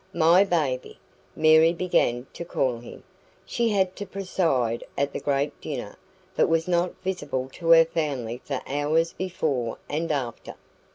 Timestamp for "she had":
3.45-3.95